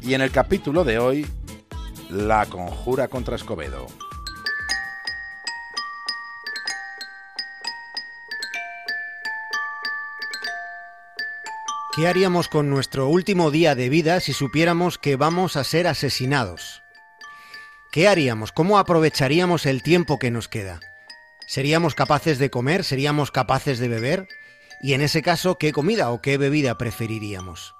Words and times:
Y 0.00 0.14
en 0.14 0.20
el 0.20 0.30
capítulo 0.30 0.84
de 0.84 0.98
hoy, 0.98 1.26
la 2.08 2.46
conjura 2.46 3.08
contra 3.08 3.36
Escobedo. 3.36 3.86
¿Qué 11.94 12.06
haríamos 12.06 12.48
con 12.48 12.70
nuestro 12.70 13.08
último 13.08 13.50
día 13.50 13.74
de 13.74 13.88
vida 13.88 14.20
si 14.20 14.32
supiéramos 14.32 14.98
que 14.98 15.16
vamos 15.16 15.56
a 15.56 15.64
ser 15.64 15.88
asesinados? 15.88 16.84
¿Qué 17.90 18.06
haríamos? 18.06 18.52
¿Cómo 18.52 18.78
aprovecharíamos 18.78 19.66
el 19.66 19.82
tiempo 19.82 20.18
que 20.18 20.30
nos 20.30 20.46
queda? 20.46 20.78
¿Seríamos 21.48 21.94
capaces 21.96 22.38
de 22.38 22.50
comer? 22.50 22.84
¿Seríamos 22.84 23.32
capaces 23.32 23.78
de 23.80 23.88
beber? 23.88 24.28
Y 24.80 24.92
en 24.92 25.00
ese 25.00 25.22
caso, 25.22 25.58
¿qué 25.58 25.72
comida 25.72 26.10
o 26.10 26.22
qué 26.22 26.38
bebida 26.38 26.78
preferiríamos? 26.78 27.74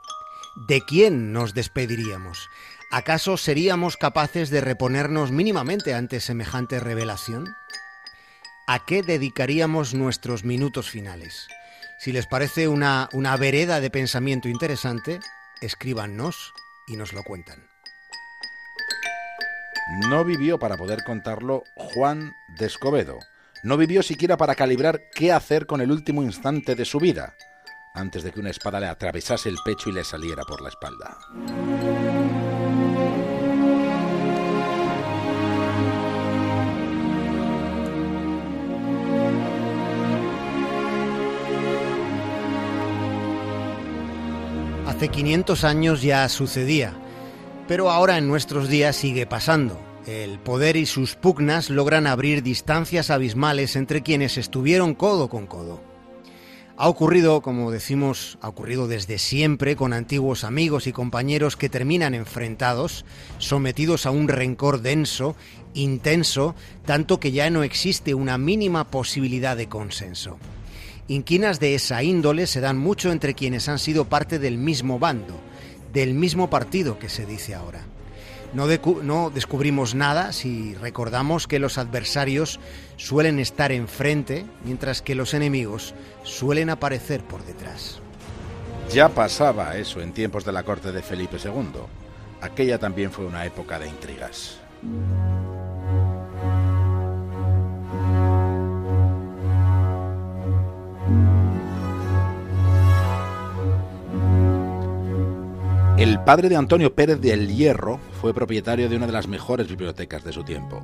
¿De 0.67 0.85
quién 0.85 1.33
nos 1.33 1.55
despediríamos? 1.55 2.51
¿Acaso 2.91 3.37
seríamos 3.37 3.97
capaces 3.97 4.51
de 4.51 4.61
reponernos 4.61 5.31
mínimamente 5.31 5.95
ante 5.95 6.19
semejante 6.19 6.81
revelación? 6.81 7.55
¿A 8.67 8.85
qué 8.85 9.05
dedicaríamos 9.05 9.95
nuestros 9.95 10.43
minutos 10.43 10.91
finales? 10.91 11.47
Si 12.01 12.11
les 12.11 12.27
parece 12.27 12.67
una, 12.67 13.09
una 13.13 13.37
vereda 13.37 13.81
de 13.81 13.89
pensamiento 13.89 14.49
interesante, 14.49 15.21
escríbanos 15.61 16.53
y 16.89 16.97
nos 16.97 17.13
lo 17.13 17.23
cuentan. 17.23 17.69
No 20.09 20.25
vivió 20.25 20.59
para 20.59 20.77
poder 20.77 21.05
contarlo 21.05 21.63
Juan 21.77 22.33
de 22.59 22.67
Escobedo. 22.67 23.21
No 23.63 23.77
vivió 23.77 24.03
siquiera 24.03 24.37
para 24.37 24.57
calibrar 24.57 25.03
qué 25.15 25.31
hacer 25.31 25.67
con 25.67 25.81
el 25.81 25.93
último 25.93 26.25
instante 26.25 26.75
de 26.75 26.85
su 26.85 26.99
vida 26.99 27.37
antes 27.99 28.23
de 28.23 28.33
que 28.33 28.41
una 28.41 28.51
espada 28.51 28.81
le 28.81 28.87
atravesase 28.87 29.49
el 29.49 29.59
pecho 29.65 29.91
y 29.91 29.93
le 29.93 30.05
saliera 30.05 30.45
por 30.45 30.63
la 30.63 30.69
espalda. 30.69 31.19
Hace 44.87 45.09
500 45.11 45.63
años 45.65 46.03
ya 46.03 46.29
sucedía, 46.29 46.93
pero 47.69 47.91
ahora 47.91 48.19
en 48.19 48.27
nuestros 48.27 48.69
días 48.69 48.97
sigue 48.97 49.27
pasando. 49.27 49.79
El 50.07 50.39
poder 50.39 50.77
y 50.77 50.87
sus 50.87 51.15
pugnas 51.15 51.71
logran 51.71 52.07
abrir 52.07 52.43
distancias 52.43 53.11
abismales 53.11 53.77
entre 53.77 54.03
quienes 54.03 54.39
estuvieron 54.39 54.95
codo 54.95 55.29
con 55.29 55.47
codo. 55.47 55.88
Ha 56.81 56.89
ocurrido, 56.89 57.41
como 57.41 57.73
decimos, 57.73 58.39
ha 58.41 58.49
ocurrido 58.49 58.87
desde 58.87 59.19
siempre 59.19 59.75
con 59.75 59.93
antiguos 59.93 60.45
amigos 60.45 60.87
y 60.87 60.93
compañeros 60.93 61.57
que 61.57 61.69
terminan 61.69 62.15
enfrentados, 62.15 63.05
sometidos 63.39 64.07
a 64.07 64.13
un 64.13 64.29
rencor 64.29 64.81
denso, 64.81 65.35
intenso, 65.75 66.55
tanto 66.87 67.19
que 67.19 67.33
ya 67.33 67.51
no 67.51 67.65
existe 67.65 68.15
una 68.15 68.39
mínima 68.39 68.93
posibilidad 68.93 69.57
de 69.57 69.69
consenso. 69.69 70.39
Inquinas 71.09 71.59
de 71.59 71.75
esa 71.75 72.05
índole 72.05 72.47
se 72.47 72.61
dan 72.61 72.79
mucho 72.79 73.11
entre 73.11 73.35
quienes 73.35 73.69
han 73.69 73.81
sido 73.81 74.05
parte 74.05 74.39
del 74.39 74.57
mismo 74.57 75.01
bando, 75.01 75.35
del 75.93 76.15
mismo 76.15 76.49
partido 76.49 77.01
que 77.01 77.09
se 77.09 77.27
dice 77.27 77.57
ahora. 77.57 77.85
No, 78.55 79.31
descubrimos 79.31 79.95
nada 79.95 80.33
si 80.33 80.75
recordamos 80.75 81.47
que 81.47 81.59
los 81.59 81.77
adversarios 81.77 82.59
suelen 82.97 83.39
estar 83.39 83.73
enfrente, 83.73 84.47
mientras 84.65 85.03
que 85.03 85.15
los 85.15 85.35
enemigos 85.35 85.95
suelen 86.23 86.71
aparecer 86.71 87.23
por 87.23 87.45
detrás. 87.45 88.01
Ya 88.91 89.11
pasaba 89.11 89.77
eso 89.77 90.01
en 90.01 90.13
tiempos 90.13 90.45
de 90.45 90.53
la 90.53 90.63
corte 90.63 90.93
de 90.93 91.03
Felipe 91.03 91.37
II. 91.43 91.83
Aquella 92.41 92.79
también 92.79 93.11
fue 93.11 93.27
una 93.27 93.45
época 93.45 93.79
de 93.79 93.89
intrigas. 93.89 94.59
El 105.99 106.23
padre 106.23 106.49
de 106.49 106.55
Antonio 106.55 106.95
Pérez 106.95 107.21
del 107.21 107.49
Hierro 107.49 107.99
fue 108.21 108.33
propietario 108.33 108.89
de 108.89 108.95
una 108.95 109.09
de 109.09 109.13
las 109.13 109.27
mejores 109.27 109.67
bibliotecas 109.67 110.23
de 110.23 110.33
su 110.33 110.45
tiempo. 110.45 110.81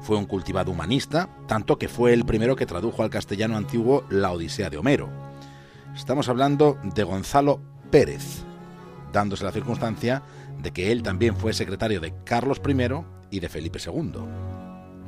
Fue 0.00 0.16
un 0.16 0.26
cultivado 0.26 0.72
humanista, 0.72 1.28
tanto 1.46 1.78
que 1.78 1.86
fue 1.86 2.12
el 2.12 2.24
primero 2.24 2.56
que 2.56 2.66
tradujo 2.66 3.04
al 3.04 3.08
castellano 3.08 3.56
antiguo 3.56 4.02
la 4.10 4.32
Odisea 4.32 4.68
de 4.68 4.76
Homero. 4.76 5.10
Estamos 5.94 6.28
hablando 6.28 6.76
de 6.82 7.04
Gonzalo 7.04 7.60
Pérez, 7.92 8.42
dándose 9.12 9.44
la 9.44 9.52
circunstancia 9.52 10.24
de 10.60 10.72
que 10.72 10.90
él 10.90 11.04
también 11.04 11.36
fue 11.36 11.52
secretario 11.52 12.00
de 12.00 12.12
Carlos 12.24 12.60
I 12.66 13.36
y 13.36 13.38
de 13.38 13.48
Felipe 13.48 13.78
II. 13.78 14.10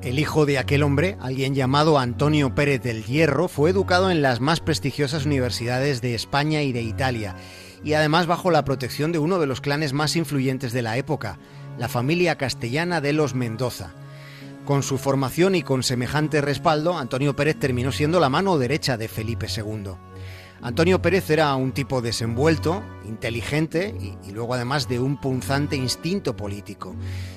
El 0.01 0.21
hijo 0.21 0.47
de 0.47 0.59
aquel 0.59 0.85
hombre, 0.85 1.17
alguien 1.21 1.57
llamado 1.57 1.99
Antonio 1.99 2.55
Pérez 2.55 2.83
del 2.83 3.05
Hierro, 3.05 3.49
fue 3.49 3.71
educado 3.71 4.13
en 4.13 4.23
las 4.23 4.41
más 4.41 4.61
prestigiosas 4.61 5.27
universidades 5.27 6.01
de 6.03 6.15
España 6.15 6.63
y 6.63 6.71
de 6.71 6.83
Italia 6.83 7.35
y 7.85 7.95
además 7.95 8.27
bajo 8.27 8.51
la 8.51 8.65
protección 8.65 9.13
de 9.13 9.19
uno 9.19 9.39
de 9.39 9.47
los 9.47 9.61
clanes 9.61 9.93
más 9.93 10.17
influyentes 10.17 10.73
de 10.73 10.83
la 10.83 10.97
época, 10.97 11.39
la 11.79 11.89
familia 11.89 12.37
castellana 12.37 13.01
de 13.01 13.13
los 13.13 13.35
Mendoza. 13.35 13.93
Con 14.65 14.83
su 14.83 14.99
formación 14.99 15.55
y 15.55 15.63
con 15.63 15.83
semejante 15.83 16.41
respaldo, 16.41 16.99
Antonio 16.99 17.35
Pérez 17.35 17.57
terminó 17.59 17.93
siendo 17.93 18.21
la 18.21 18.29
mano 18.29 18.59
derecha 18.59 18.97
de 18.97 19.09
Felipe 19.09 19.47
II. 19.55 19.93
Antonio 20.63 21.01
Pérez 21.01 21.31
era 21.31 21.55
un 21.55 21.73
tipo 21.73 22.03
desenvuelto, 22.03 22.83
inteligente 23.09 23.95
y, 23.99 24.29
y, 24.29 24.33
luego 24.33 24.53
además 24.53 24.89
de 24.89 25.01
un 25.01 25.19
punzante 25.19 25.75
instinto 25.75 26.37
político. 26.37 26.95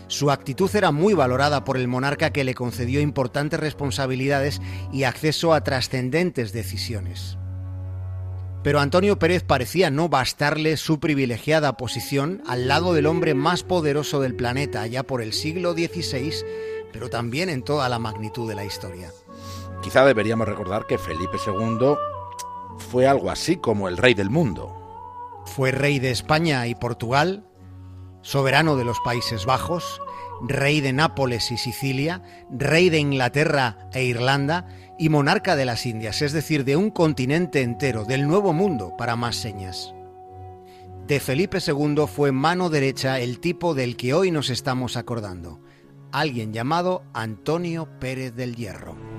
Su 0.08 0.30
actitud 0.30 0.70
era 0.76 0.92
muy 0.92 1.14
valorada 1.14 1.64
por 1.64 1.78
el 1.78 1.88
monarca 1.88 2.32
que 2.32 2.44
le 2.44 2.54
concedió 2.54 3.00
importantes 3.00 3.62
responsabilidades 3.62 4.62
y 4.92 5.04
acceso 5.04 5.54
a 5.54 5.64
trascendentes 5.64 6.52
decisiones. 6.52 7.38
Pero 8.64 8.80
Antonio 8.80 9.20
Pérez 9.20 9.44
parecía 9.44 9.90
no 9.90 10.08
bastarle 10.08 10.78
su 10.78 11.00
privilegiada 11.00 11.76
posición 11.76 12.42
al 12.48 12.70
lado 12.70 12.94
del 12.94 13.08
hombre 13.08 13.34
más 13.34 13.64
poderoso 13.64 14.22
del 14.22 14.36
planeta 14.36 14.88
ya 14.88 15.04
por 15.04 15.22
el 15.22 15.34
siglo 15.34 15.74
XVI, 15.74 16.34
pero 16.94 17.10
también 17.10 17.50
en 17.50 17.64
toda 17.64 17.90
la 17.90 18.00
magnitud 18.00 18.48
de 18.48 18.56
la 18.56 18.64
historia. 18.64 19.12
Quizá 19.82 20.06
deberíamos 20.06 20.48
recordar 20.48 20.88
que 20.88 20.98
Felipe 20.98 21.38
II 21.46 21.96
fue 22.78 23.06
algo 23.06 23.30
así 23.30 23.58
como 23.58 23.90
el 23.90 23.98
rey 23.98 24.14
del 24.14 24.30
mundo. 24.30 24.80
Fue 25.46 25.72
rey 25.72 26.00
de 26.00 26.12
España 26.12 26.66
y 26.68 26.76
Portugal, 26.76 27.46
soberano 28.22 28.78
de 28.78 28.86
los 28.86 28.98
Países 29.02 29.46
Bajos, 29.46 30.02
rey 30.42 30.82
de 30.82 30.94
Nápoles 30.94 31.52
y 31.52 31.58
Sicilia, 31.58 32.22
rey 32.50 32.90
de 32.90 33.00
Inglaterra 33.00 33.78
e 33.94 34.04
Irlanda 34.04 34.68
y 34.98 35.10
monarca 35.10 35.56
de 35.56 35.66
las 35.66 35.86
Indias, 35.86 36.22
es 36.22 36.34
decir, 36.34 36.66
de 36.66 36.76
un 36.76 36.90
continente 36.90 37.62
entero, 37.62 38.06
del 38.06 38.28
Nuevo 38.28 38.54
Mundo, 38.54 38.96
para 38.98 39.16
más 39.16 39.36
señas. 39.36 39.94
De 41.08 41.20
Felipe 41.20 41.58
II 41.66 42.06
fue 42.08 42.32
mano 42.32 42.70
derecha 42.70 43.20
el 43.20 43.40
tipo 43.40 43.74
del 43.74 43.98
que 43.98 44.14
hoy 44.14 44.32
nos 44.32 44.50
estamos 44.50 44.96
acordando, 44.96 45.60
alguien 46.12 46.54
llamado 46.54 47.04
Antonio 47.14 47.90
Pérez 48.00 48.36
del 48.36 48.56
Hierro. 48.56 49.13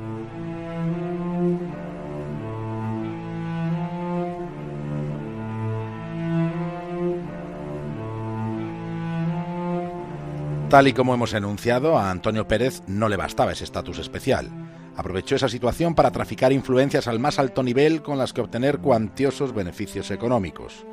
Tal 10.69 10.89
y 10.89 10.93
como 10.93 11.15
hemos 11.15 11.35
enunciado, 11.35 11.99
a 11.99 12.11
Antonio 12.11 12.49
Pérez 12.49 12.83
no 12.87 13.09
le 13.09 13.17
bastaba 13.17 13.53
ese 13.53 13.65
estatus 13.65 13.99
especial. 13.99 14.51
Aprovechó 14.97 15.37
esa 15.37 15.49
situación 15.49 15.95
para 15.95 16.11
traficar 16.11 16.53
influencias 16.53 17.07
al 17.07 17.21
más 17.21 17.39
alto 17.39 17.63
nivel 17.63 18.03
con 18.03 18.19
las 18.19 18.33
que 18.33 18.41
obtener 18.41 18.79
cuantiosos 18.79 19.55
beneficios 19.55 20.11
económicos. 20.11 20.85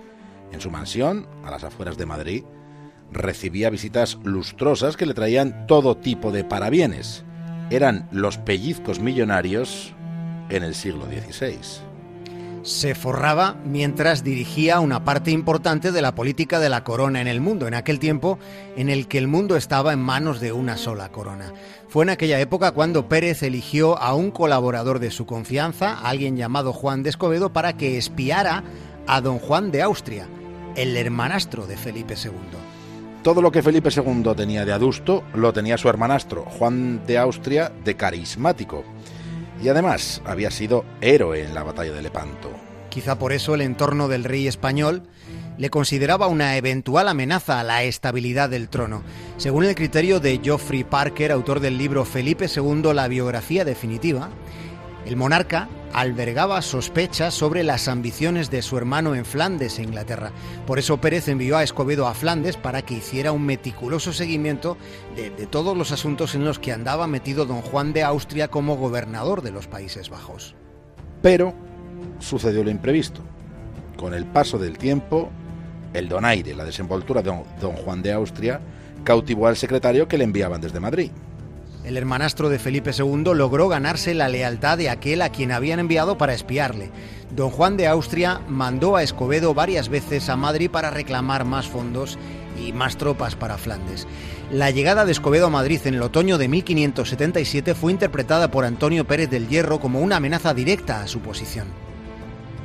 En 0.52 0.60
su 0.60 0.70
mansión, 0.70 1.28
a 1.44 1.52
las 1.52 1.64
afueras 1.64 1.98
de 1.98 2.06
Madrid, 2.06 2.44
recibía 3.12 3.70
visitas 3.70 4.20
lustrosas 4.24 4.98
que 4.98 5.06
le 5.06 5.14
traían 5.14 5.66
todo 5.68 5.98
tipo 5.98 6.32
de 6.32 6.44
parabienes. 6.44 7.24
Eran 7.70 8.08
los 8.12 8.38
pellizcos 8.38 9.00
millonarios 9.00 9.94
en 10.50 10.64
el 10.64 10.76
siglo 10.76 11.06
XVI. 11.06 11.91
Se 12.64 12.96
forraba 12.96 13.56
mientras 13.66 14.24
dirigía 14.24 14.80
una 14.80 15.04
parte 15.04 15.32
importante 15.32 15.92
de 15.92 16.02
la 16.02 16.14
política 16.14 16.60
de 16.60 16.70
la 16.70 16.84
corona 16.84 17.22
en 17.22 17.28
el 17.28 17.42
mundo, 17.42 17.68
en 17.68 17.74
aquel 17.74 18.00
tiempo 18.00 18.38
en 18.76 18.90
el 18.90 19.08
que 19.08 19.18
el 19.18 19.28
mundo 19.28 19.56
estaba 19.56 19.94
en 19.94 20.00
manos 20.00 20.40
de 20.40 20.52
una 20.52 20.78
sola 20.78 21.10
corona. 21.10 21.54
Fue 21.88 22.04
en 22.04 22.10
aquella 22.10 22.40
época 22.40 22.72
cuando 22.72 23.08
Pérez 23.08 23.44
eligió 23.44 23.98
a 23.98 24.14
un 24.14 24.32
colaborador 24.32 25.00
de 25.00 25.12
su 25.12 25.26
confianza, 25.26 26.00
alguien 26.02 26.38
llamado 26.38 26.74
Juan 26.74 27.04
de 27.04 27.10
Escobedo, 27.10 27.52
para 27.52 27.74
que 27.74 27.98
espiara 27.98 28.64
a 29.08 29.22
don 29.22 29.40
Juan 29.40 29.72
de 29.72 29.82
Austria, 29.82 30.28
el 30.76 30.96
hermanastro 30.96 31.66
de 31.66 31.78
Felipe 31.78 32.14
II. 32.14 32.32
Todo 33.24 33.42
lo 33.42 33.52
que 33.52 33.62
Felipe 33.62 33.90
II 33.96 34.24
tenía 34.36 34.66
de 34.66 34.74
adusto 34.74 35.24
lo 35.34 35.54
tenía 35.54 35.78
su 35.78 35.90
hermanastro, 35.90 36.44
Juan 36.44 37.06
de 37.06 37.18
Austria, 37.18 37.72
de 37.84 37.96
carismático 37.96 38.84
y 39.62 39.70
además 39.70 40.22
había 40.26 40.52
sido 40.52 40.86
héroe 41.02 41.44
en 41.44 41.54
la 41.54 41.64
batalla 41.64 41.92
de 41.92 42.02
Lepanto. 42.02 42.52
Quizá 42.90 43.18
por 43.18 43.32
eso 43.32 43.56
el 43.56 43.62
entorno 43.62 44.08
del 44.08 44.24
rey 44.24 44.48
español 44.48 45.04
le 45.58 45.70
consideraba 45.70 46.28
una 46.28 46.58
eventual 46.58 47.08
amenaza 47.08 47.60
a 47.60 47.64
la 47.64 47.84
estabilidad 47.84 48.50
del 48.50 48.68
trono. 48.68 49.04
Según 49.38 49.64
el 49.64 49.76
criterio 49.76 50.20
de 50.20 50.40
Geoffrey 50.44 50.84
Parker, 50.84 51.32
autor 51.32 51.60
del 51.60 51.78
libro 51.78 52.04
Felipe 52.04 52.48
II, 52.54 52.94
la 52.94 53.08
biografía 53.08 53.64
definitiva, 53.64 54.30
el 55.06 55.16
monarca 55.16 55.68
albergaba 55.94 56.62
sospechas 56.62 57.34
sobre 57.34 57.64
las 57.64 57.88
ambiciones 57.88 58.50
de 58.50 58.62
su 58.62 58.78
hermano 58.78 59.16
en 59.16 59.26
Flandes, 59.26 59.80
Inglaterra. 59.80 60.32
Por 60.66 60.80
eso 60.80 61.02
Pérez 61.02 61.28
envió 61.28 61.58
a 61.58 61.64
Escobedo 61.64 62.08
a 62.08 62.14
Flandes 62.14 62.58
para 62.58 62.82
que 62.82 62.96
hiciera 62.96 63.32
un 63.32 63.46
meticuloso 63.46 64.14
seguimiento 64.14 64.78
de, 65.16 65.30
todos 65.48 65.76
los 65.76 65.92
asuntos 65.92 66.36
en 66.36 66.46
los 66.46 66.60
que 66.60 66.72
andaba 66.72 67.08
metido 67.08 67.46
don 67.46 67.62
Juan 67.62 67.94
de 67.94 68.04
Austria 68.04 68.48
como 68.48 68.78
gobernador 68.78 69.42
de 69.42 69.52
los 69.52 69.68
Países 69.68 70.10
Bajos. 70.10 70.56
Pero 71.22 71.54
sucedió 72.20 72.64
lo 72.64 72.70
imprevisto. 72.70 73.22
Con 73.98 74.14
el 74.14 74.26
paso 74.26 74.58
del 74.58 74.78
tiempo, 74.78 75.30
el 75.94 76.08
donaire, 76.08 76.56
la 76.56 76.66
desenvoltura 76.66 77.22
de 77.22 77.32
don 77.60 77.74
Juan 77.74 78.02
de 78.02 78.14
Austria, 78.14 78.62
cautivó 79.04 79.48
al 79.48 79.58
secretario 79.58 80.08
que 80.08 80.18
le 80.18 80.24
enviaban 80.24 80.62
desde 80.62 80.80
Madrid. 80.80 81.12
El 81.84 81.98
hermanastro 81.98 82.50
de 82.50 82.60
Felipe 82.60 82.92
II 82.98 83.34
logró 83.34 83.68
ganarse 83.68 84.14
la 84.14 84.30
lealtad 84.30 84.78
de 84.78 84.90
aquel 84.90 85.22
a 85.22 85.30
quien 85.30 85.52
habían 85.52 85.80
enviado 85.80 86.18
para 86.18 86.34
espiarle. 86.34 86.92
Don 87.32 87.50
Juan 87.50 87.76
de 87.76 87.88
Austria 87.88 88.42
mandó 88.48 88.96
a 88.96 89.04
Escobedo 89.04 89.54
varias 89.54 89.90
veces 89.90 90.30
a 90.30 90.38
Madrid 90.38 90.70
para 90.70 90.92
reclamar 90.92 91.44
más 91.44 91.68
fondos 91.68 92.20
y 92.58 92.72
más 92.72 92.98
tropas 92.98 93.36
para 93.36 93.58
Flandes. 93.58 94.08
La 94.52 94.70
llegada 94.70 95.06
de 95.06 95.12
Escobedo 95.12 95.48
a 95.48 95.50
Madrid 95.50 95.82
en 95.86 95.96
el 95.96 96.04
otoño 96.04 96.38
de 96.38 96.48
1577 96.50 97.74
fue 97.74 97.92
interpretada 97.92 98.52
por 98.52 98.66
Antonio 98.66 99.08
Pérez 99.08 99.30
del 99.30 99.48
Hierro 99.48 99.80
como 99.80 100.02
una 100.02 100.18
amenaza 100.18 100.54
directa 100.54 101.02
a 101.02 101.08
su 101.08 101.20
posición. 101.22 101.68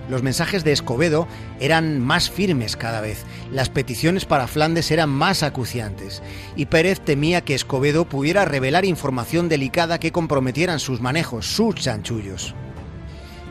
Los 0.09 0.23
mensajes 0.23 0.63
de 0.63 0.73
Escobedo 0.73 1.27
eran 1.59 2.01
más 2.01 2.31
firmes 2.31 2.77
cada 2.77 3.01
vez, 3.01 3.25
las 3.51 3.69
peticiones 3.69 4.25
para 4.25 4.47
Flandes 4.47 4.91
eran 4.91 5.11
más 5.11 5.43
acuciantes, 5.43 6.23
y 6.55 6.67
Pérez 6.67 7.01
temía 7.01 7.41
que 7.41 7.55
Escobedo 7.55 8.05
pudiera 8.05 8.45
revelar 8.45 8.85
información 8.85 9.49
delicada 9.49 9.99
que 9.99 10.13
comprometieran 10.13 10.79
sus 10.79 11.01
manejos, 11.01 11.47
sus 11.47 11.75
chanchullos. 11.75 12.55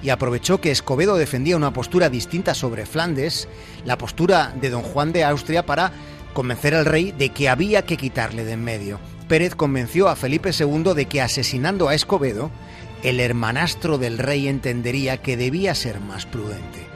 Y 0.01 0.09
aprovechó 0.09 0.61
que 0.61 0.71
Escobedo 0.71 1.17
defendía 1.17 1.57
una 1.57 1.73
postura 1.73 2.09
distinta 2.09 2.53
sobre 2.53 2.85
Flandes, 2.85 3.49
la 3.85 3.97
postura 3.97 4.53
de 4.61 4.69
don 4.69 4.83
Juan 4.83 5.11
de 5.11 5.23
Austria, 5.25 5.65
para 5.65 5.91
convencer 6.33 6.75
al 6.75 6.85
rey 6.85 7.11
de 7.11 7.29
que 7.29 7.49
había 7.49 7.85
que 7.85 7.97
quitarle 7.97 8.45
de 8.45 8.53
en 8.53 8.63
medio. 8.63 8.99
Pérez 9.27 9.55
convenció 9.55 10.07
a 10.07 10.15
Felipe 10.15 10.51
II 10.57 10.93
de 10.95 11.05
que 11.07 11.21
asesinando 11.21 11.89
a 11.89 11.95
Escobedo, 11.95 12.51
el 13.05 13.19
hermanastro 13.19 13.99
del 13.99 14.17
rey 14.17 14.47
entendería 14.47 15.17
que 15.17 15.37
debía 15.37 15.75
ser 15.75 15.99
más 15.99 16.25
prudente. 16.25 16.87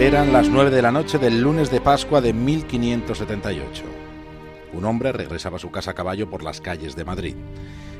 Eran 0.00 0.32
las 0.32 0.48
nueve 0.48 0.72
de 0.72 0.82
la 0.82 0.90
noche 0.90 1.18
del 1.18 1.40
lunes 1.40 1.70
de 1.70 1.80
Pascua 1.80 2.20
de 2.20 2.32
1578. 2.32 3.84
Un 4.72 4.84
hombre 4.84 5.12
regresaba 5.12 5.58
a 5.58 5.60
su 5.60 5.70
casa 5.70 5.92
a 5.92 5.94
caballo 5.94 6.28
por 6.28 6.42
las 6.42 6.60
calles 6.60 6.96
de 6.96 7.04
Madrid. 7.04 7.36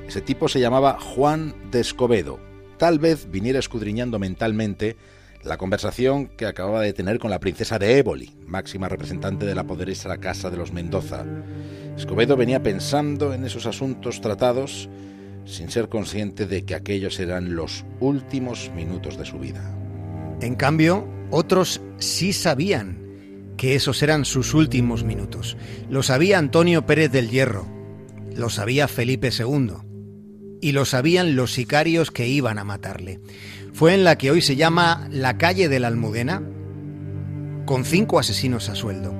Ese 0.08 0.20
tipo 0.20 0.48
se 0.48 0.58
llamaba 0.58 0.98
Juan 0.98 1.54
de 1.70 1.78
Escobedo 1.78 2.55
tal 2.76 2.98
vez 2.98 3.30
viniera 3.30 3.58
escudriñando 3.58 4.18
mentalmente 4.18 4.96
la 5.44 5.56
conversación 5.56 6.26
que 6.26 6.46
acababa 6.46 6.82
de 6.82 6.92
tener 6.92 7.18
con 7.18 7.30
la 7.30 7.38
princesa 7.38 7.78
de 7.78 7.98
Éboli, 7.98 8.34
máxima 8.46 8.88
representante 8.88 9.46
de 9.46 9.54
la 9.54 9.64
poderosa 9.64 10.16
casa 10.18 10.50
de 10.50 10.56
los 10.56 10.72
Mendoza. 10.72 11.24
Escobedo 11.96 12.36
venía 12.36 12.62
pensando 12.62 13.32
en 13.32 13.44
esos 13.44 13.66
asuntos 13.66 14.20
tratados 14.20 14.88
sin 15.44 15.70
ser 15.70 15.88
consciente 15.88 16.46
de 16.46 16.64
que 16.64 16.74
aquellos 16.74 17.20
eran 17.20 17.54
los 17.54 17.84
últimos 18.00 18.70
minutos 18.74 19.16
de 19.16 19.24
su 19.24 19.38
vida. 19.38 19.72
En 20.40 20.56
cambio, 20.56 21.06
otros 21.30 21.80
sí 21.98 22.32
sabían 22.32 23.06
que 23.56 23.74
esos 23.74 24.02
eran 24.02 24.24
sus 24.24 24.52
últimos 24.52 25.04
minutos. 25.04 25.56
Lo 25.88 26.02
sabía 26.02 26.38
Antonio 26.38 26.84
Pérez 26.84 27.10
del 27.10 27.30
Hierro, 27.30 27.66
lo 28.34 28.50
sabía 28.50 28.88
Felipe 28.88 29.30
II, 29.30 29.85
y 30.60 30.72
lo 30.72 30.84
sabían 30.84 31.36
los 31.36 31.52
sicarios 31.52 32.10
que 32.10 32.28
iban 32.28 32.58
a 32.58 32.64
matarle. 32.64 33.20
Fue 33.72 33.94
en 33.94 34.04
la 34.04 34.16
que 34.16 34.30
hoy 34.30 34.42
se 34.42 34.56
llama 34.56 35.06
la 35.10 35.38
calle 35.38 35.68
de 35.68 35.80
la 35.80 35.88
Almudena, 35.88 36.42
con 37.66 37.84
cinco 37.84 38.18
asesinos 38.18 38.68
a 38.68 38.74
sueldo. 38.74 39.14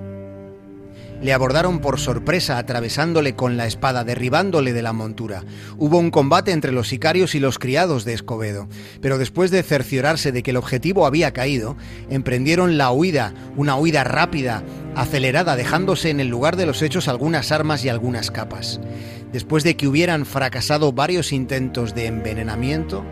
Le 1.20 1.32
abordaron 1.32 1.80
por 1.80 1.98
sorpresa 1.98 2.58
atravesándole 2.58 3.34
con 3.34 3.56
la 3.56 3.66
espada, 3.66 4.04
derribándole 4.04 4.72
de 4.72 4.82
la 4.82 4.92
montura. 4.92 5.44
Hubo 5.78 5.98
un 5.98 6.10
combate 6.10 6.52
entre 6.52 6.72
los 6.72 6.88
sicarios 6.88 7.34
y 7.34 7.40
los 7.40 7.58
criados 7.58 8.04
de 8.04 8.12
Escobedo, 8.12 8.68
pero 9.00 9.16
después 9.16 9.50
de 9.50 9.62
cerciorarse 9.62 10.30
de 10.30 10.42
que 10.42 10.50
el 10.50 10.58
objetivo 10.58 11.06
había 11.06 11.32
caído, 11.32 11.76
emprendieron 12.10 12.76
la 12.76 12.90
huida, 12.90 13.32
una 13.56 13.76
huida 13.76 14.04
rápida, 14.04 14.62
acelerada, 14.96 15.54
dejándose 15.56 16.10
en 16.10 16.20
el 16.20 16.28
lugar 16.28 16.56
de 16.56 16.66
los 16.66 16.82
hechos 16.82 17.06
algunas 17.06 17.52
armas 17.52 17.84
y 17.84 17.88
algunas 17.88 18.31
capas. 18.31 18.81
Después 19.31 19.62
de 19.62 19.76
que 19.76 19.87
hubieran 19.87 20.25
fracasado 20.25 20.93
varios 20.93 21.32
intentos 21.32 21.94
de 21.94 22.06
envenenamiento, 22.06 23.04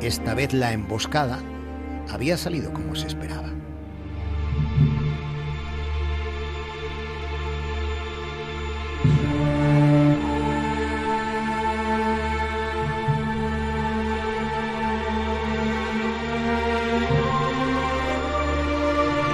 esta 0.00 0.34
vez 0.34 0.52
la 0.52 0.72
emboscada 0.72 1.40
había 2.10 2.36
salido 2.36 2.72
como 2.72 2.94
se 2.94 3.08
esperaba. 3.08 3.55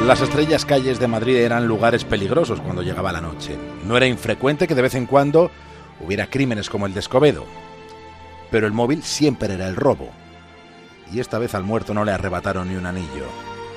Las 0.06 0.21
estrellas 0.21 0.66
calles 0.66 0.99
de 0.99 1.06
Madrid 1.06 1.37
eran 1.37 1.68
lugares 1.68 2.04
peligrosos 2.04 2.61
cuando 2.61 2.82
llegaba 2.82 3.12
la 3.12 3.21
noche. 3.21 3.56
No 3.87 3.97
era 3.97 4.04
infrecuente 4.04 4.66
que 4.66 4.75
de 4.75 4.82
vez 4.82 4.97
en 4.97 5.06
cuando 5.06 5.52
hubiera 6.00 6.26
crímenes 6.26 6.68
como 6.68 6.87
el 6.87 6.92
de 6.92 6.99
Escobedo. 6.99 7.47
Pero 8.50 8.66
el 8.66 8.73
móvil 8.73 9.04
siempre 9.04 9.54
era 9.54 9.68
el 9.68 9.76
robo. 9.76 10.11
Y 11.12 11.21
esta 11.21 11.38
vez 11.38 11.54
al 11.54 11.62
muerto 11.62 11.94
no 11.94 12.04
le 12.04 12.11
arrebataron 12.11 12.68
ni 12.68 12.75
un 12.75 12.87
anillo. 12.87 13.26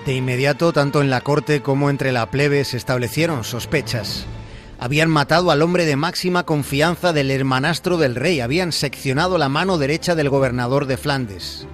De 0.08 0.16
inmediato, 0.16 0.74
tanto 0.74 1.00
en 1.00 1.12
la 1.12 1.22
corte 1.22 1.62
como 1.62 1.92
entre 1.92 2.12
la 2.12 2.32
plebe, 2.32 2.64
se 2.66 2.78
establecieron 2.78 3.44
sospechas. 3.44 4.26
Habían 4.80 5.12
matado 5.12 5.52
al 5.52 5.62
hombre 5.62 5.86
de 5.86 5.96
máxima 5.96 6.44
confianza 6.44 7.14
del 7.14 7.30
hermanastro 7.30 7.98
del 7.98 8.16
rey, 8.16 8.40
habían 8.40 8.72
seccionado 8.72 9.38
la 9.38 9.48
mano 9.48 9.78
derecha 9.78 10.16
del 10.16 10.30
gobernador 10.30 10.88
de 10.88 10.98
Flandes. 10.98 11.68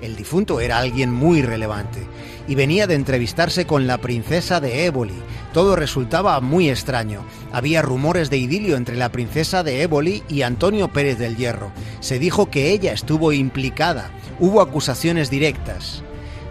El 0.00 0.14
difunto 0.14 0.60
era 0.60 0.78
alguien 0.78 1.10
muy 1.10 1.42
relevante 1.42 2.06
y 2.50 2.56
venía 2.56 2.88
de 2.88 2.96
entrevistarse 2.96 3.64
con 3.64 3.86
la 3.86 3.98
princesa 3.98 4.58
de 4.58 4.84
Éboli. 4.84 5.14
Todo 5.52 5.76
resultaba 5.76 6.40
muy 6.40 6.68
extraño. 6.68 7.24
Había 7.52 7.80
rumores 7.80 8.28
de 8.28 8.38
idilio 8.38 8.76
entre 8.76 8.96
la 8.96 9.12
princesa 9.12 9.62
de 9.62 9.82
Éboli 9.82 10.24
y 10.28 10.42
Antonio 10.42 10.88
Pérez 10.88 11.16
del 11.16 11.36
Hierro. 11.36 11.70
Se 12.00 12.18
dijo 12.18 12.50
que 12.50 12.72
ella 12.72 12.92
estuvo 12.92 13.32
implicada. 13.32 14.10
Hubo 14.40 14.62
acusaciones 14.62 15.30
directas. 15.30 16.02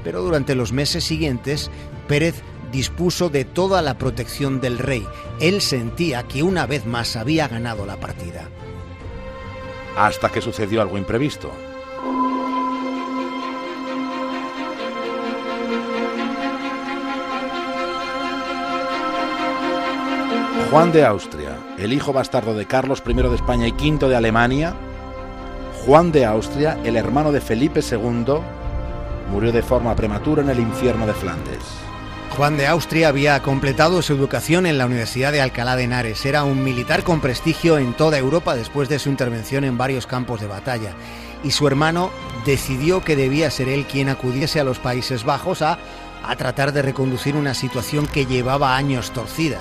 Pero 0.01 0.21
durante 0.21 0.55
los 0.55 0.71
meses 0.71 1.03
siguientes, 1.03 1.69
Pérez 2.07 2.35
dispuso 2.71 3.29
de 3.29 3.43
toda 3.43 3.81
la 3.81 3.97
protección 3.97 4.61
del 4.61 4.79
rey. 4.79 5.05
Él 5.41 5.59
sentía 5.59 6.23
que 6.23 6.43
una 6.43 6.65
vez 6.65 6.85
más 6.85 7.17
había 7.17 7.49
ganado 7.49 7.85
la 7.85 7.97
partida. 7.97 8.47
Hasta 9.97 10.29
que 10.29 10.39
sucedió 10.39 10.81
algo 10.81 10.97
imprevisto. 10.97 11.51
Juan 20.71 20.91
de 20.91 21.03
Austria, 21.03 21.57
el 21.79 21.93
hijo 21.93 22.13
bastardo 22.13 22.53
de 22.53 22.67
Carlos 22.67 23.01
I 23.03 23.13
de 23.13 23.35
España 23.35 23.67
y 23.67 23.71
V 23.71 24.07
de 24.07 24.15
Alemania, 24.15 24.75
Juan 25.83 26.11
de 26.11 26.27
Austria, 26.27 26.77
el 26.83 26.95
hermano 26.95 27.31
de 27.31 27.41
Felipe 27.41 27.79
II, 27.79 28.35
Murió 29.31 29.51
de 29.51 29.63
forma 29.63 29.95
prematura 29.95 30.43
en 30.43 30.49
el 30.49 30.59
infierno 30.59 31.07
de 31.07 31.13
Flandes. 31.13 31.59
Juan 32.35 32.57
de 32.57 32.67
Austria 32.67 33.09
había 33.09 33.41
completado 33.41 34.01
su 34.01 34.13
educación 34.13 34.65
en 34.65 34.77
la 34.77 34.85
Universidad 34.85 35.31
de 35.31 35.41
Alcalá 35.41 35.75
de 35.75 35.83
Henares. 35.83 36.25
Era 36.25 36.43
un 36.43 36.63
militar 36.63 37.03
con 37.03 37.19
prestigio 37.19 37.77
en 37.77 37.93
toda 37.93 38.17
Europa 38.17 38.55
después 38.55 38.89
de 38.89 38.99
su 38.99 39.09
intervención 39.09 39.63
en 39.63 39.77
varios 39.77 40.07
campos 40.07 40.39
de 40.39 40.47
batalla. 40.47 40.93
Y 41.43 41.51
su 41.51 41.67
hermano 41.67 42.11
decidió 42.45 43.03
que 43.03 43.15
debía 43.15 43.51
ser 43.51 43.69
él 43.69 43.85
quien 43.85 44.09
acudiese 44.09 44.59
a 44.59 44.63
los 44.63 44.79
Países 44.79 45.23
Bajos 45.23 45.61
a, 45.61 45.79
a 46.23 46.35
tratar 46.35 46.73
de 46.73 46.81
reconducir 46.81 47.35
una 47.35 47.53
situación 47.53 48.07
que 48.07 48.25
llevaba 48.25 48.75
años 48.75 49.11
torcida. 49.11 49.59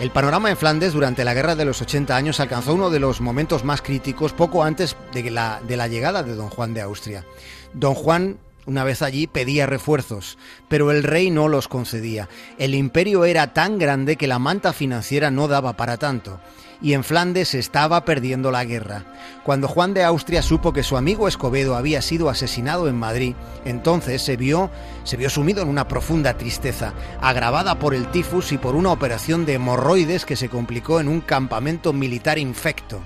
El 0.00 0.10
panorama 0.10 0.50
en 0.50 0.56
Flandes 0.56 0.94
durante 0.94 1.24
la 1.24 1.34
Guerra 1.34 1.54
de 1.54 1.64
los 1.64 1.80
80 1.80 2.16
años 2.16 2.40
alcanzó 2.40 2.74
uno 2.74 2.90
de 2.90 2.98
los 2.98 3.20
momentos 3.20 3.62
más 3.62 3.82
críticos 3.82 4.32
poco 4.32 4.64
antes 4.64 4.96
de 5.12 5.30
la, 5.30 5.60
de 5.66 5.76
la 5.76 5.86
llegada 5.86 6.22
de 6.22 6.34
don 6.34 6.48
Juan 6.48 6.74
de 6.74 6.80
Austria. 6.80 7.24
Don 7.72 7.94
Juan 7.94 8.38
una 8.66 8.84
vez 8.84 9.02
allí 9.02 9.26
pedía 9.26 9.66
refuerzos, 9.66 10.38
pero 10.68 10.90
el 10.90 11.02
rey 11.02 11.30
no 11.30 11.48
los 11.48 11.68
concedía. 11.68 12.28
El 12.58 12.74
imperio 12.74 13.24
era 13.24 13.52
tan 13.52 13.78
grande 13.78 14.16
que 14.16 14.28
la 14.28 14.38
manta 14.38 14.72
financiera 14.72 15.30
no 15.30 15.48
daba 15.48 15.76
para 15.76 15.96
tanto, 15.96 16.40
y 16.82 16.94
en 16.94 17.04
Flandes 17.04 17.54
estaba 17.54 18.04
perdiendo 18.04 18.50
la 18.50 18.64
guerra. 18.64 19.04
Cuando 19.44 19.68
Juan 19.68 19.94
de 19.94 20.04
Austria 20.04 20.42
supo 20.42 20.72
que 20.72 20.82
su 20.82 20.96
amigo 20.96 21.28
Escobedo 21.28 21.76
había 21.76 22.02
sido 22.02 22.28
asesinado 22.28 22.88
en 22.88 22.96
Madrid, 22.96 23.34
entonces 23.64 24.22
se 24.22 24.36
vio, 24.36 24.70
se 25.04 25.16
vio 25.16 25.30
sumido 25.30 25.62
en 25.62 25.68
una 25.68 25.88
profunda 25.88 26.36
tristeza, 26.36 26.92
agravada 27.20 27.78
por 27.78 27.94
el 27.94 28.10
tifus 28.10 28.52
y 28.52 28.58
por 28.58 28.74
una 28.74 28.90
operación 28.90 29.46
de 29.46 29.54
hemorroides 29.54 30.26
que 30.26 30.36
se 30.36 30.48
complicó 30.48 31.00
en 31.00 31.08
un 31.08 31.20
campamento 31.20 31.92
militar 31.92 32.38
infecto. 32.38 33.00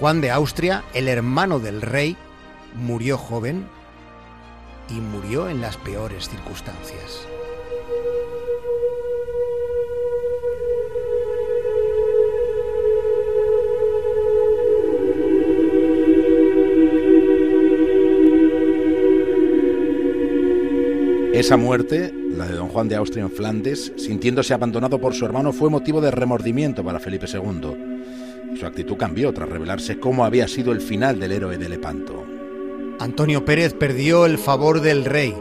Juan 0.00 0.20
de 0.20 0.30
Austria, 0.30 0.84
el 0.94 1.08
hermano 1.08 1.58
del 1.58 1.82
rey, 1.82 2.16
murió 2.74 3.18
joven 3.18 3.66
y 4.90 4.94
murió 4.94 5.48
en 5.48 5.60
las 5.60 5.76
peores 5.76 6.28
circunstancias. 6.28 7.26
Esa 21.36 21.58
muerte, 21.58 22.14
la 22.30 22.46
de 22.46 22.54
don 22.54 22.68
Juan 22.68 22.88
de 22.88 22.96
Austria 22.96 23.22
en 23.24 23.30
Flandes, 23.30 23.92
sintiéndose 23.96 24.54
abandonado 24.54 24.98
por 24.98 25.12
su 25.12 25.26
hermano, 25.26 25.52
fue 25.52 25.68
motivo 25.68 26.00
de 26.00 26.10
remordimiento 26.10 26.82
para 26.82 26.98
Felipe 26.98 27.26
II. 27.30 28.56
Su 28.58 28.64
actitud 28.64 28.96
cambió 28.96 29.34
tras 29.34 29.46
revelarse 29.46 30.00
cómo 30.00 30.24
había 30.24 30.48
sido 30.48 30.72
el 30.72 30.80
final 30.80 31.20
del 31.20 31.32
héroe 31.32 31.58
de 31.58 31.68
Lepanto. 31.68 32.24
Antonio 33.00 33.44
Pérez 33.44 33.74
perdió 33.74 34.24
el 34.24 34.38
favor 34.38 34.80
del 34.80 35.04
rey 35.04 35.34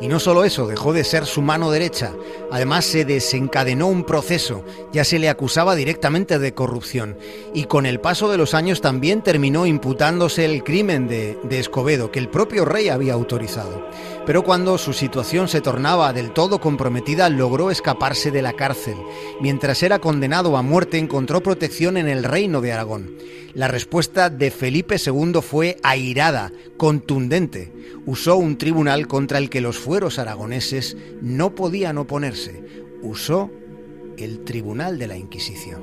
y 0.00 0.08
no 0.08 0.18
solo 0.18 0.44
eso, 0.44 0.66
dejó 0.66 0.92
de 0.92 1.04
ser 1.04 1.26
su 1.26 1.42
mano 1.42 1.70
derecha. 1.70 2.12
Además 2.50 2.86
se 2.86 3.04
desencadenó 3.04 3.86
un 3.86 4.04
proceso, 4.04 4.64
ya 4.92 5.04
se 5.04 5.18
le 5.18 5.28
acusaba 5.28 5.74
directamente 5.74 6.38
de 6.38 6.54
corrupción. 6.54 7.18
Y 7.52 7.64
con 7.64 7.84
el 7.84 8.00
paso 8.00 8.30
de 8.30 8.38
los 8.38 8.54
años 8.54 8.80
también 8.80 9.22
terminó 9.22 9.66
imputándose 9.66 10.46
el 10.46 10.64
crimen 10.64 11.06
de, 11.06 11.38
de 11.44 11.60
Escobedo, 11.60 12.10
que 12.10 12.18
el 12.18 12.28
propio 12.28 12.64
rey 12.64 12.88
había 12.88 13.12
autorizado. 13.12 13.86
Pero 14.24 14.42
cuando 14.42 14.78
su 14.78 14.92
situación 14.92 15.48
se 15.48 15.60
tornaba 15.60 16.12
del 16.12 16.32
todo 16.32 16.60
comprometida, 16.60 17.28
logró 17.28 17.70
escaparse 17.70 18.30
de 18.30 18.42
la 18.42 18.54
cárcel. 18.54 18.96
Mientras 19.40 19.82
era 19.82 19.98
condenado 19.98 20.56
a 20.56 20.62
muerte, 20.62 20.98
encontró 20.98 21.42
protección 21.42 21.96
en 21.96 22.08
el 22.08 22.24
reino 22.24 22.60
de 22.60 22.72
Aragón. 22.72 23.16
La 23.54 23.66
respuesta 23.66 24.30
de 24.30 24.52
Felipe 24.52 24.96
II 25.04 25.40
fue 25.42 25.76
airada, 25.82 26.52
contundente. 26.76 27.72
Usó 28.06 28.36
un 28.36 28.56
tribunal 28.56 29.08
contra 29.08 29.38
el 29.38 29.50
que 29.50 29.60
los 29.60 29.76
fueros 29.90 30.20
aragoneses 30.20 30.96
no 31.20 31.56
podían 31.56 31.98
oponerse. 31.98 32.62
Usó 33.02 33.50
el 34.18 34.44
Tribunal 34.44 35.00
de 35.00 35.08
la 35.08 35.16
Inquisición. 35.16 35.82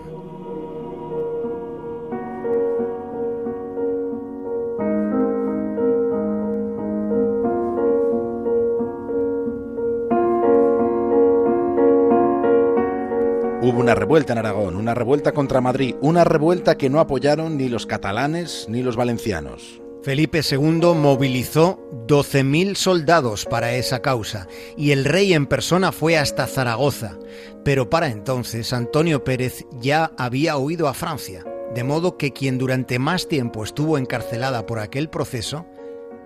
Hubo 13.61 13.77
una 13.81 13.93
revuelta 13.93 14.31
en 14.31 14.39
Aragón, 14.39 14.77
una 14.77 14.93
revuelta 14.93 15.33
contra 15.33 15.59
Madrid, 15.59 15.95
una 15.99 16.23
revuelta 16.23 16.77
que 16.77 16.89
no 16.89 17.01
apoyaron 17.01 17.57
ni 17.57 17.67
los 17.67 17.85
catalanes 17.85 18.67
ni 18.69 18.83
los 18.83 18.95
valencianos. 18.95 19.81
Felipe 20.07 20.39
II 20.39 20.93
movilizó 20.95 21.81
12.000 22.07 22.75
soldados 22.75 23.43
para 23.43 23.73
esa 23.73 24.01
causa 24.01 24.47
y 24.77 24.91
el 24.91 25.03
rey 25.03 25.33
en 25.33 25.47
persona 25.47 25.91
fue 25.91 26.17
hasta 26.17 26.47
Zaragoza. 26.47 27.19
Pero 27.65 27.89
para 27.89 28.07
entonces 28.07 28.71
Antonio 28.71 29.25
Pérez 29.25 29.65
ya 29.81 30.13
había 30.17 30.55
huido 30.55 30.87
a 30.87 30.93
Francia, 30.93 31.43
de 31.75 31.83
modo 31.83 32.15
que 32.15 32.31
quien 32.31 32.57
durante 32.57 32.99
más 32.99 33.27
tiempo 33.27 33.65
estuvo 33.65 33.97
encarcelada 33.97 34.65
por 34.65 34.79
aquel 34.79 35.09
proceso, 35.09 35.65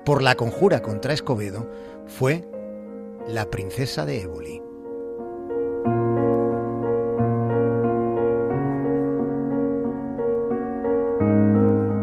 por 0.06 0.22
la 0.22 0.36
conjura 0.36 0.84
contra 0.84 1.16
Escobedo, 1.16 1.68
fue 2.06 2.48
la 3.28 3.50
princesa 3.50 4.06
de 4.06 4.22
Éboli. 4.22 4.62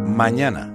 Mañana 0.08 0.74